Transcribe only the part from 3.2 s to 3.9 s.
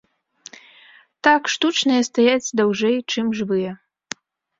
жывыя.